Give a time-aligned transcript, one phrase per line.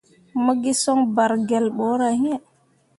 [0.43, 2.25] Mo gi soŋ bargelle ɓorah iŋ.